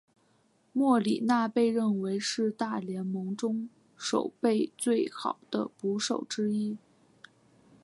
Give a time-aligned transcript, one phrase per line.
[0.73, 6.75] 莫里纳被认为是大联盟中守备最好的捕手之一。